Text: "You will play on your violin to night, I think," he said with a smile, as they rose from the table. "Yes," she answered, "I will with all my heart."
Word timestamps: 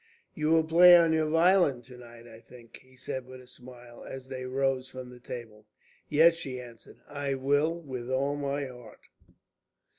"You 0.33 0.49
will 0.49 0.63
play 0.63 0.97
on 0.97 1.13
your 1.13 1.29
violin 1.29 1.83
to 1.83 1.95
night, 1.95 2.27
I 2.27 2.39
think," 2.39 2.77
he 2.77 2.95
said 2.95 3.27
with 3.27 3.39
a 3.39 3.45
smile, 3.45 4.03
as 4.03 4.29
they 4.29 4.47
rose 4.47 4.87
from 4.89 5.11
the 5.11 5.19
table. 5.19 5.67
"Yes," 6.09 6.33
she 6.33 6.59
answered, 6.59 7.01
"I 7.07 7.35
will 7.35 7.79
with 7.79 8.09
all 8.09 8.35
my 8.35 8.65
heart." 8.65 9.09